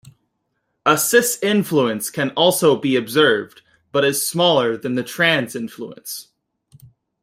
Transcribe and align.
A 0.83 0.97
"cis 0.97 1.37
influence" 1.43 2.09
can 2.09 2.31
also 2.31 2.75
be 2.75 2.95
observed, 2.95 3.61
but 3.91 4.03
is 4.03 4.25
smaller 4.27 4.75
than 4.75 4.95
the 4.95 5.03
trans 5.03 5.55
influence. 5.55 6.29